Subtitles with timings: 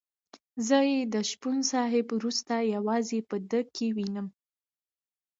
[0.67, 4.27] زه یې د شپون صاحب وروسته یوازې په ده کې وینم.